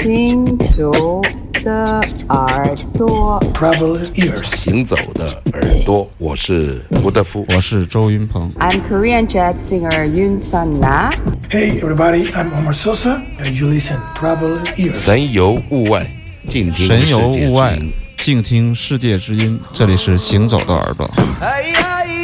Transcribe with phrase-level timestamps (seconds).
[0.00, 1.20] 行走
[1.62, 2.00] 的
[2.30, 11.10] 耳朵，Traveling ears，行走的耳朵，我是吴德夫，我是周云鹏，I'm Korean jazz singer Yun Sun Na。
[11.50, 14.94] Hey everybody, I'm Omar Sosa, and you listen Traveling ears。
[14.94, 16.06] 神游物外，
[16.48, 17.78] 静听神游物外，
[18.16, 19.60] 静听世界之音。
[19.74, 21.06] 这里是行走的耳朵。
[21.42, 22.19] 哎呀呀！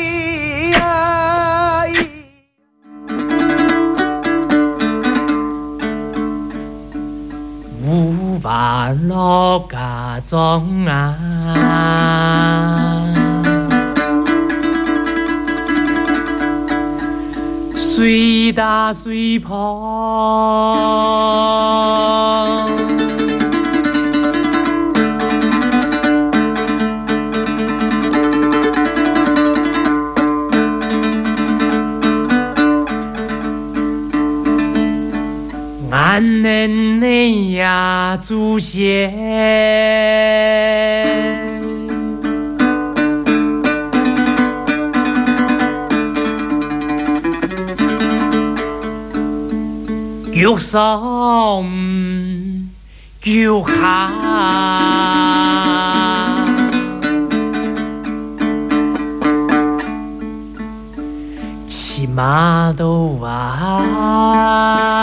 [8.47, 11.17] 五万六家庄啊，
[17.75, 19.57] 水大水泡。
[38.17, 39.13] 祖先，
[50.33, 51.65] 叫上
[53.21, 54.11] 叫下，
[61.67, 64.96] 起码都啊。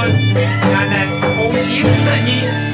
[0.00, 0.34] 尊。
[0.72, 2.69] 咱人红星圣意，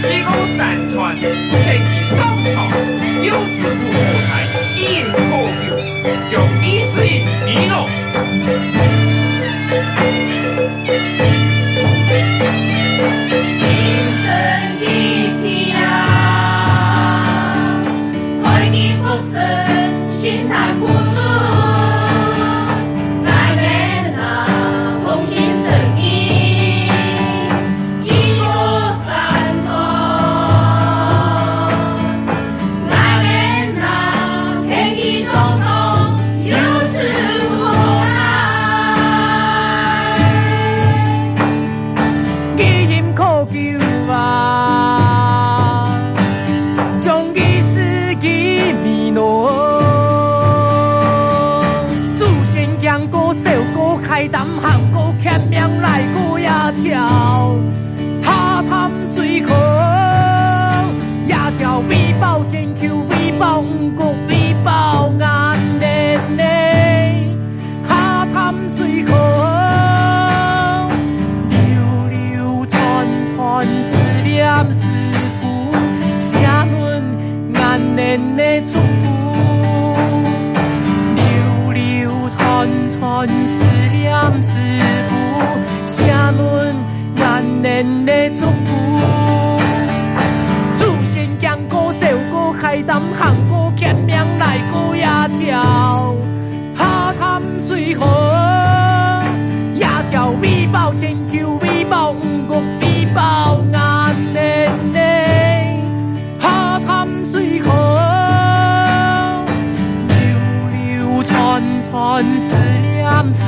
[112.16, 113.44] 川思念思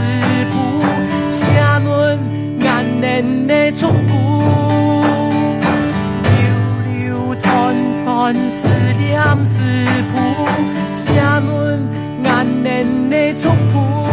[0.50, 0.54] 埔，
[1.30, 1.40] 写
[1.86, 1.88] 阮
[2.60, 3.80] 眼帘 em 觉。
[6.28, 6.36] 流
[6.84, 7.46] 流 cũ,
[8.60, 8.68] 思
[8.98, 9.08] 念
[9.46, 9.56] 思
[10.12, 10.14] 埔，
[10.92, 11.14] 写
[11.46, 11.48] 阮
[12.22, 12.28] 眼
[12.62, 12.68] 帘
[13.08, 14.07] 的触觉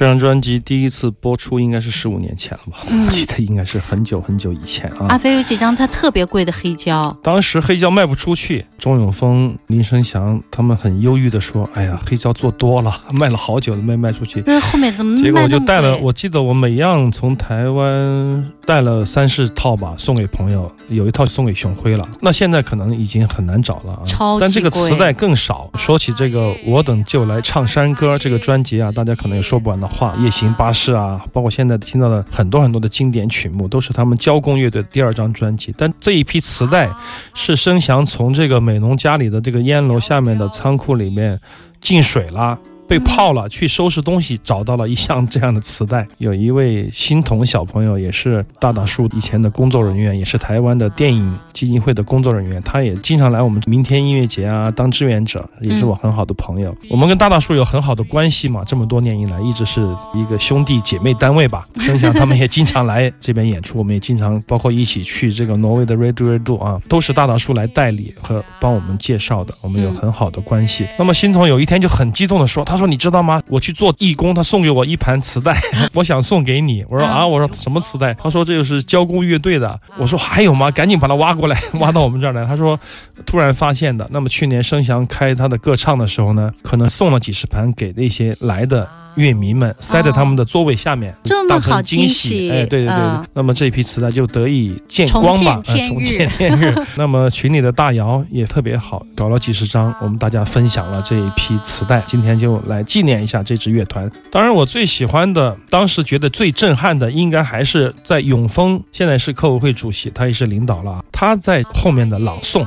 [0.00, 2.78] 这张专辑第一次播出应该是十五年前了吧？
[2.90, 5.04] 嗯 我记得应该是很久很久以前啊。
[5.10, 22.08] 阿飞有几张他特别贵的黑胶，当时黑胶卖不出去，钟永峰、林生祥他们很忧郁的说：“哎呀，黑胶做多了，卖了好久都没卖出去。”那后面怎么结果我就带了，我记得我每样从台湾带了三四套吧，送给朋友，有一套送给熊辉了。
[22.20, 25.68] 那现在可能已经很难找了啊，超但这个磁带更少。
[25.76, 35.74] 说起这个，我等就来唱山歌这个专辑啊，大家可能有说不完的话，夜行巴士啊，包括现在听到的很多很多的经典曲目，都是他们交工乐队的第二张专辑。
[35.76, 36.88] 但这一批磁带
[37.34, 41.40] 是声翔从这个美农家里的这个烟楼下面的仓库里面
[41.80, 42.56] 进水了。
[42.90, 46.04] 被泡了，去收拾东西，找到了一箱这样的磁带。
[46.18, 56.76] 有一位新童小朋友，也是大大树以前的工作人员，也是台湾的电影基金会的工作人员，他也经常来我们明天音乐节啊当志愿者，也是我很好的朋友。
[56.90, 59.80] 我们跟大大树有很好的关系嘛，这么多年以来一直是
[60.12, 61.68] 一个兄弟姐妹单位吧。
[61.86, 70.88] 分享他们也经常来这边演出，我们也经常包括一起去这个挪威的 Radio Radio 啊，都是大大叔来代理和帮我们介绍的，我们有很好的关系。
[70.98, 73.42] 那么新童有一天就很激动的说，他说你知道吗？
[73.46, 75.56] 我去做义工，他送给我一盘磁带，
[75.94, 76.84] 我想送给你。
[76.88, 78.14] 我说啊，我说什么磁带？
[78.14, 79.78] 他说这个是交工乐队的。
[79.98, 80.70] 我说还有吗？
[80.70, 82.46] 赶紧把它挖过来， 挖到我们这儿来。
[82.46, 82.78] 他说
[83.26, 84.08] 突然发现的。
[84.10, 88.88] 那么去年声翔开他的歌唱的时候呢，可能送了几十盘给那些来的。
[89.16, 92.28] 乐迷们塞在他们的座位下面，这么当成好惊惊喜。
[92.28, 96.74] 喜哎，对对对，嗯那么这批磁带就得以见光吧，重见天日。
[96.96, 102.02] 那么群里的大姚也特别好，搞了几十张，我们大家分享了这一批磁带。
[102.06, 104.10] 今天就来纪念一下这支乐团。
[104.30, 112.66] 当然，我最喜欢的，当时觉得最震撼的，应该还是在永丰，现在是客委会主席，他也是领导了，他在后面的朗诵。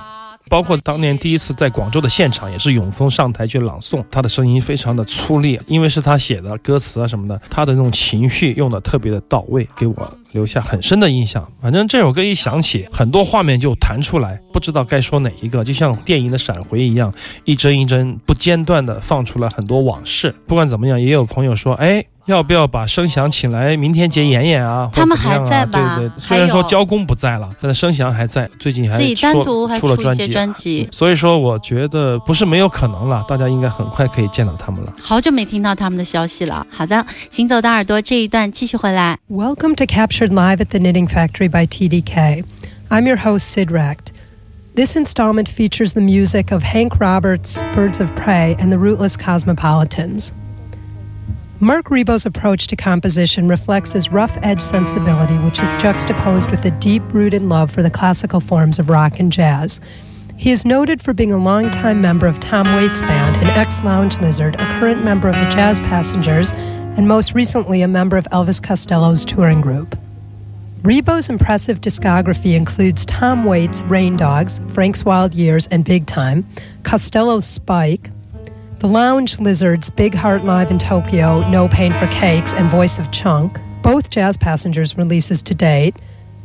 [0.54, 11.44] 包括当年第一次在广州的现场，也是永丰上台去朗诵，他的声音非常的粗粝，因为是他写的歌词啊什么的，他的那种情绪用的特别的到位，给我留下很深的印象。
[11.60, 17.12] 反正这首歌一响起，很多画面就弹出来，不知道该说哪一个，就像电影的闪回一样，
[17.46, 20.36] 一帧一帧不间断的放出了很多往事。
[20.46, 22.06] 不管怎么样，也有朋友说，哎。
[22.26, 24.90] 要不要把声响请来明天节演演啊？
[24.94, 29.98] 他们还在吧对对，虽然说交工不在了，但是声响还在，最近还自己单独还出了。
[29.98, 34.94] 专辑，所以说，我觉得不是没有可能了，大家应该很快可以见到他们了。
[35.02, 36.66] 好久没听到他们的消息了。
[36.70, 39.18] 好的，行走的耳朵这一段继续回来。
[39.30, 42.46] Welcome to Captured Live at the Knitting Factory by TDK.
[42.90, 44.14] I'm your host, Sid Recht.
[44.76, 50.32] This installment features the music of Hank Roberts, Birds of Prey, and the Rootless Cosmopolitans.
[51.64, 56.72] Mark Rebo's approach to composition reflects his rough edge sensibility, which is juxtaposed with a
[56.72, 59.80] deep rooted love for the classical forms of rock and jazz.
[60.36, 64.20] He is noted for being a longtime member of Tom Waits' band, an ex Lounge
[64.20, 68.62] Lizard, a current member of the Jazz Passengers, and most recently a member of Elvis
[68.62, 69.98] Costello's touring group.
[70.82, 76.46] Rebo's impressive discography includes Tom Waits' Rain Dogs, Frank's Wild Years, and Big Time,
[76.84, 78.10] Costello's Spike,
[78.84, 83.10] the Lounge Lizards' Big Heart Live in Tokyo, No Pain for Cakes, and Voice of
[83.14, 85.96] Chunk, both Jazz Passengers releases to date,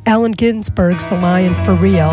[0.07, 2.13] Allen Ginsberg's The Lion for Real,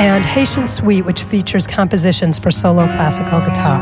[0.00, 3.80] and Haitian Suite, which features compositions for solo classical guitar.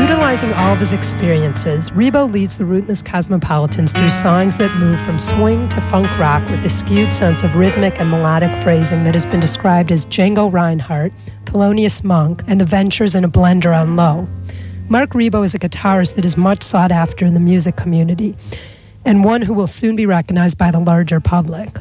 [0.00, 5.18] Utilizing all of his experiences, Rebo leads the Rootless Cosmopolitans through songs that move from
[5.18, 9.26] swing to funk rock with a skewed sense of rhythmic and melodic phrasing that has
[9.26, 11.12] been described as Django Reinhardt,
[11.50, 14.28] Thelonious Monk, and the Ventures in a blender on low.
[14.88, 18.36] Mark Rebo is a guitarist that is much sought after in the music community,
[19.04, 21.76] and one who will soon be recognized by the larger public.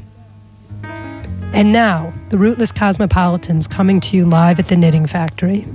[1.54, 5.68] And now, the Rootless Cosmopolitans coming to you live at the Knitting Factory.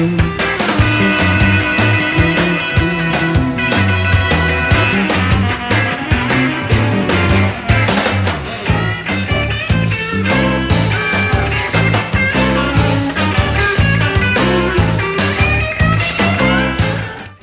[0.00, 0.39] you.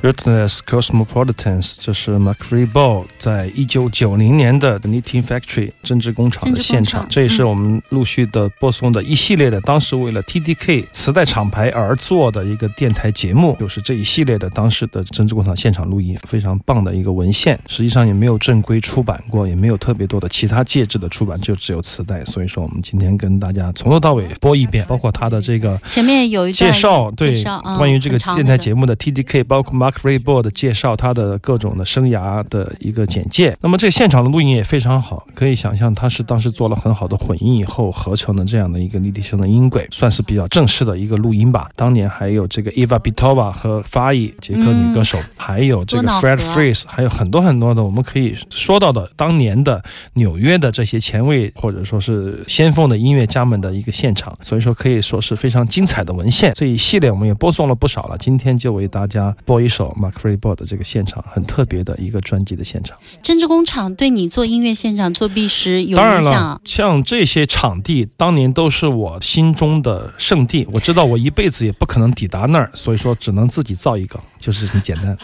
[0.08, 17.60] Rootless Cosmopolitans，这是 m c r e e Ball 在一九九零年的 Knitting Factory 针织工厂的现场，这也是我们陆续的播送的一系列的，当时为了 TDK 磁带厂牌而做的一个电台节目，就是这一系列的当时的针织工厂现场录音，非常棒的一个文献。
[17.68, 22.24] 实际上也没有正规出版过，也没有特别多的其他介质的出版，就只有磁带。
[22.24, 27.44] 所以说，我们今天跟大家从头到尾播一遍，包括它的这个前面有一介绍，对
[27.78, 33.56] 关于这个电台节目的 TDK，包括 Mark Raybould 的介绍，他的各种的生涯的一个简介。
[33.62, 41.70] 那么这个现场的录音也非常好，可以想象他是当时做了很好的混音以后合成的这样的一个立体声的音轨，算是比较正式的一个录音吧。
[41.76, 56.54] 当年还有这个 Eva Bitova 和 Faye 捷克女歌手，还有这个 Fred Fries，还有很多很多的我们可以说到的当年的纽约的这些前卫或者说是先锋的音乐家们的一个现场，所以说可以说是非常精彩的文献。
[56.54, 62.98] 这一系列我们也播送了不少了，今天就为大家播一首 Mark Raybould 的这个现场，很特别的一个专辑的现场。
[63.22, 75.18] 针织工厂对你做音乐现场做弊时有当然了影响，，像这些场地当年都是我心中的圣地，我知道我一辈子也不可能抵达那儿，所以说只能自己造一个，就是很简单。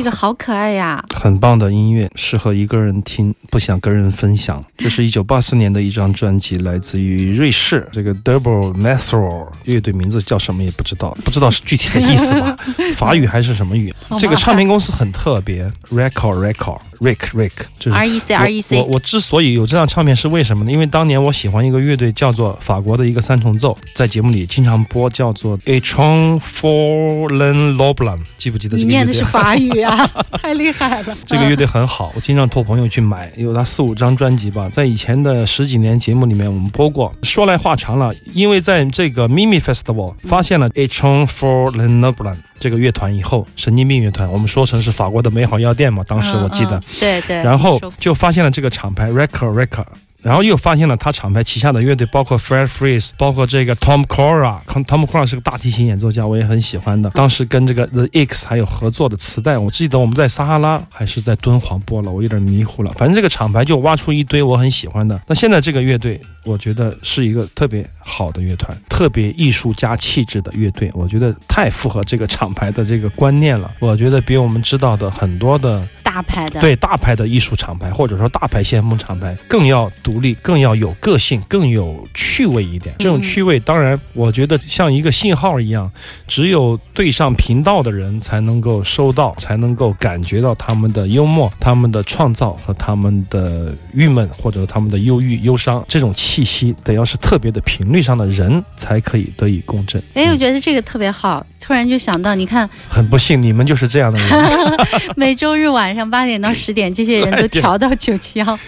[0.00, 1.04] 这个好可爱呀！
[1.14, 4.64] 很棒的音乐，适合一个人听，不想跟人分享。
[4.78, 12.56] 这是一九八四年的一张专辑，来自于瑞士这个 Double m e t h o 乐队，名字叫什么也不知道，不知道是具体的意思吧？
[12.96, 13.94] 法语还是什么语？
[14.18, 18.76] 这个唱片公司很特别，Record Record Rick Rick，就是 R E C R E C。
[18.78, 20.70] 我我之所以有这张唱片是为什么呢？
[20.70, 28.84] 因为当年我喜欢一个乐队，叫做法国的一个三重奏，在节目里经常播，叫做 A t r o n Fallen Loblan，记不记得这个乐队？
[28.84, 30.06] 你念的是法语啊，
[30.42, 31.16] 太厉害了！
[31.24, 34.68] 这个乐队很好，我经常托朋友去买，有他四五张专辑吧。
[34.70, 37.14] 在以前的十几年节目里面，我们播过。
[37.22, 46.80] 说来话长了，因为在这个 Mimi Festival 发现了 A t r o n Fallen Loblan 这个乐团以后，神经病乐团，我们说成是法国的美好药店嘛，当时我记得。
[47.00, 47.38] 对对。
[47.38, 49.86] 然后就发现了这个厂牌 Record Record。
[50.22, 54.58] 然后又发现了他厂牌旗下的乐队，包括 Fred Freeze，包括这个 Tom Cora。
[54.66, 57.08] Tom Cora 是个大提琴演奏家，我也很喜欢的。
[57.10, 62.92] 当时跟这个 The X 还有合作的磁带，我记得我们在撒哈拉还是在敦煌播了，我有点迷糊了。
[62.98, 65.20] 反正这个厂牌就挖出一堆我很喜欢的。
[65.26, 73.70] 那现在这个乐队，我觉得是一个特别好的乐团，特别艺术家气质的乐队，我觉得太符合这个厂牌的这个观念了。
[73.78, 79.90] 我觉得比我们知道的很多的大牌的对大牌的艺术厂牌，或者说大牌先锋厂牌更要。
[80.10, 82.92] 独立更要有个性，更有趣味一点。
[82.98, 85.88] 这种趣味，当然，我觉得像一个信号一样，
[86.26, 100.02] 只有对上频道的人才能够收到，才能够感觉到他们的幽默、他们的创造和他们的郁闷或者他们的忧郁、忧伤这种气息，得要是特别的频率上的人才可以得以共振。
[100.14, 105.08] 哎，我觉得这个特别好，突然就想到，你看， 很不幸你们就是这样的人。
[105.16, 108.58] 每周日晚上八点到十点，这些人都调到九七幺。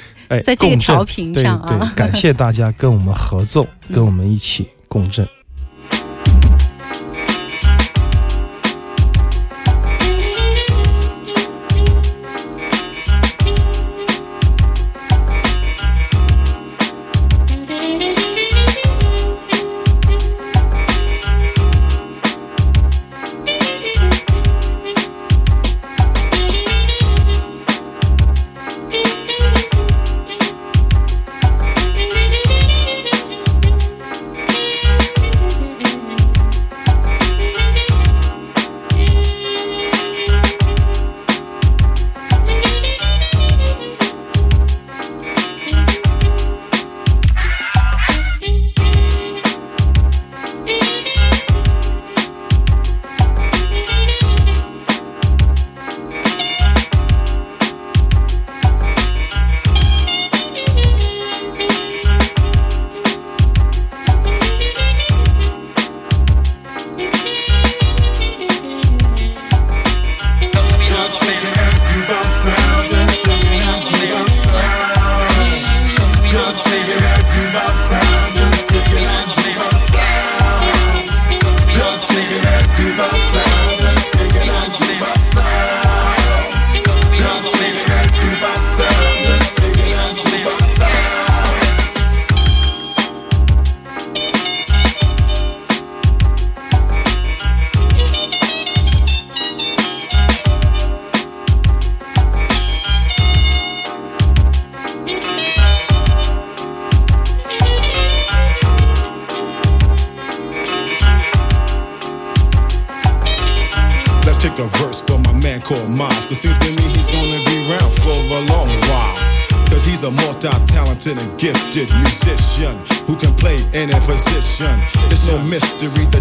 [0.40, 5.26] 在这个调频上啊，感谢大家跟我们合奏，跟我们一起共振。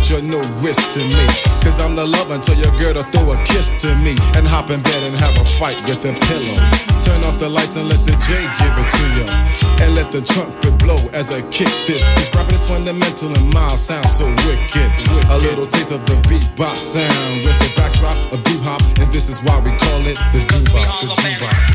[0.01, 1.25] That you're no risk to me.
[1.61, 4.69] Cause I'm the love until your girl to throw a kiss to me and hop
[4.73, 6.57] in bed and have a fight with a pillow.
[7.05, 9.25] Turn off the lights and let the J give it to you.
[9.81, 12.01] And let the trumpet blow as I kick this.
[12.17, 14.89] This rapping is fundamental and mild sound so wicked.
[15.29, 18.81] A little taste of the beatbox sound with the backdrop of doo hop.
[19.01, 21.01] And this is why we call it the doo bop.
[21.01, 21.70] The doo.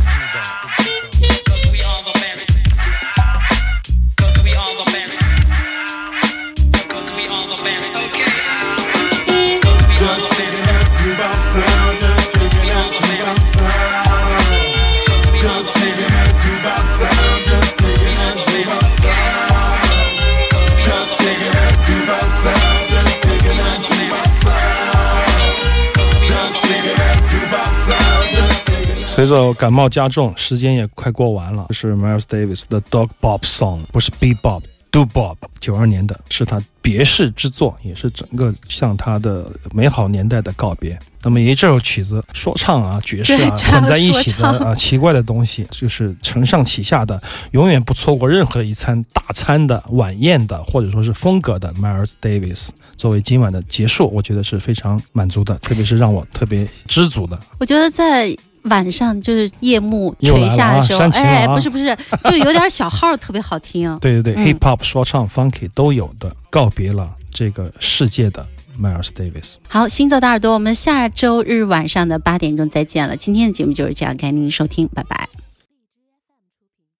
[29.16, 31.64] 随着感冒加重，时间也快过完了。
[31.68, 34.60] 这是 Miles Davis 的 Dog Bob Song，不是 Bebop。
[34.90, 40.98] Do Bob，九二年的是他别世之作，也是整个向他的美好年代的告别。
[41.22, 47.18] 那么，因为这首曲子说唱啊、爵士啊混在一起的啊，奇怪的东西，就是承上启下的，
[47.52, 51.72] 永远不错过任何一餐大餐的晚宴的，或者说是风格的。
[51.72, 57.40] Miles Davis 作为今晚的结束，我觉得是非常满足的，特别是让我特别知足的。
[57.58, 58.36] 我觉得在。
[58.68, 63.98] 晚上就是夜幕垂下的时候，哎，不是不是， 就有点小号特别好听。
[63.98, 68.46] 对对对，hip hop 说唱 funky 都有的，告别了这个世界的
[68.80, 69.54] Miles Davis。
[69.68, 73.16] 好，行走的耳朵，我们下周日晚上的八点钟再见了。
[73.16, 75.45] 今天的节目就是这样，感谢您收听，拜拜。